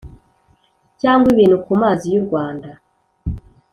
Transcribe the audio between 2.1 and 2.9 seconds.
y’ u rwanda